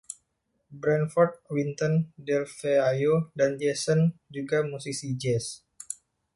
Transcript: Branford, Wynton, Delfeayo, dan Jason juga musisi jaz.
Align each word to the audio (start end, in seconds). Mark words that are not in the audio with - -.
Branford, 0.73 1.43
Wynton, 1.53 1.95
Delfeayo, 2.27 3.15
dan 3.39 3.51
Jason 3.61 3.99
juga 4.35 4.57
musisi 4.71 5.07
jaz. 5.21 5.45